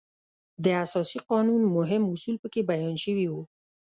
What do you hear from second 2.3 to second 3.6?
په کې بیان شوي وو.